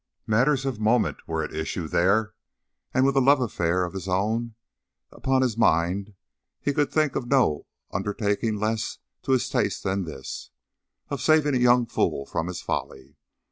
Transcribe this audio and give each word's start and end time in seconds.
Matters 0.25 0.65
of 0.65 0.79
moment 0.79 1.27
were 1.27 1.43
at 1.43 1.53
issue 1.53 1.87
there, 1.87 2.33
and 2.91 3.05
with 3.05 3.15
a 3.15 3.21
love 3.21 3.39
affair 3.39 3.85
of 3.85 3.93
his 3.93 4.07
own 4.07 4.55
upon 5.11 5.43
his 5.43 5.57
mind 5.59 6.15
he 6.59 6.73
could 6.73 6.91
think 6.91 7.15
of 7.15 7.27
no 7.27 7.67
undertaking 7.91 8.55
less 8.55 8.97
to 9.21 9.33
his 9.33 9.47
taste 9.47 9.83
than 9.83 10.05
this: 10.05 10.49
of 11.09 11.21
saving 11.21 11.53
a 11.53 11.59
young 11.59 11.85
fool 11.85 12.25
from 12.25 12.47
his 12.47 12.63
folly. 12.63 13.15